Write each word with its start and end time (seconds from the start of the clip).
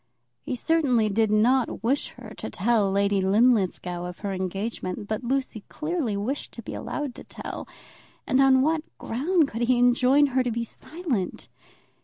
He 0.41 0.55
certainly 0.55 1.09
did 1.09 1.29
not 1.29 1.83
wish 1.83 2.07
her 2.17 2.33
to 2.37 2.49
tell 2.49 2.89
Lady 2.91 3.21
Linlithgow 3.21 4.03
of 4.05 4.21
her 4.21 4.33
engagement, 4.33 5.07
but 5.07 5.23
Lucy 5.23 5.63
clearly 5.69 6.17
wished 6.17 6.53
to 6.53 6.63
be 6.63 6.73
allowed 6.73 7.13
to 7.13 7.23
tell, 7.23 7.67
and 8.25 8.41
on 8.41 8.63
what 8.63 8.81
ground 8.97 9.47
could 9.47 9.61
he 9.61 9.77
enjoin 9.77 10.25
her 10.33 10.41
to 10.41 10.49
be 10.49 10.63
silent? 10.63 11.49